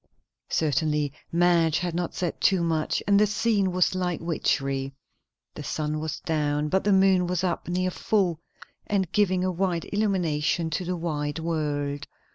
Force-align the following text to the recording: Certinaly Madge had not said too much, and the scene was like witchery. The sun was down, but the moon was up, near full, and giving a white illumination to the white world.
Certinaly 0.49 1.13
Madge 1.31 1.77
had 1.77 1.93
not 1.93 2.15
said 2.15 2.41
too 2.41 2.63
much, 2.63 3.03
and 3.07 3.19
the 3.19 3.27
scene 3.27 3.71
was 3.71 3.93
like 3.93 4.19
witchery. 4.19 4.95
The 5.53 5.61
sun 5.63 5.99
was 5.99 6.19
down, 6.21 6.69
but 6.69 6.83
the 6.83 6.91
moon 6.91 7.27
was 7.27 7.43
up, 7.43 7.67
near 7.67 7.91
full, 7.91 8.39
and 8.87 9.11
giving 9.11 9.43
a 9.43 9.51
white 9.51 9.85
illumination 9.93 10.71
to 10.71 10.83
the 10.85 10.97
white 10.97 11.39
world. 11.39 12.07